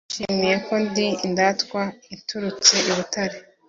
[0.09, 1.81] Banshimye ko ndi indatwa
[2.15, 3.37] iturutse I Butare